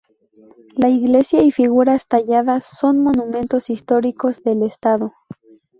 La 0.77 0.89
Iglesia 0.89 1.43
y 1.43 1.51
figuras 1.51 2.07
talladas 2.07 2.65
son 2.65 3.03
Monumentos 3.03 3.69
Históricos 3.69 4.41
del 4.43 4.63
Estado. 4.63 5.13